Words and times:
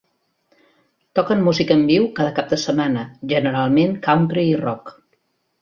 Toquen 1.19 1.43
música 1.49 1.77
en 1.79 1.83
viu 1.91 2.09
cada 2.21 2.33
cap 2.41 2.49
de 2.55 2.61
setmana, 2.63 3.05
generalment 3.35 3.97
country 4.11 4.49
i 4.57 4.61
rock. 4.67 4.95